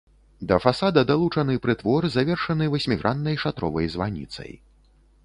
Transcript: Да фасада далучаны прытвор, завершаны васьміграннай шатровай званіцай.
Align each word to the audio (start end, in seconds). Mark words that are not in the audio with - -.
Да 0.51 0.55
фасада 0.63 1.01
далучаны 1.11 1.57
прытвор, 1.65 2.07
завершаны 2.15 2.71
васьміграннай 2.77 3.39
шатровай 3.45 3.87
званіцай. 3.97 4.51